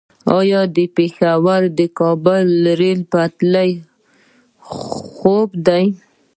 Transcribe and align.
آیا 0.37 0.61
د 0.75 0.77
پیښور- 0.95 1.61
کابل 1.99 2.45
ریل 2.79 2.99
پټلۍ 3.11 3.71
خوب 4.67 5.49
دی؟ 5.67 5.85